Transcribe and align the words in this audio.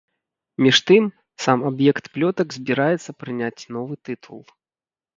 Між 0.65 0.77
тым, 0.91 1.03
сам 1.45 1.59
аб'ект 1.71 2.03
плётак 2.17 2.47
збіраецца 2.59 3.11
прыняць 3.23 3.67
новы 3.79 3.93
тытул. 4.07 4.39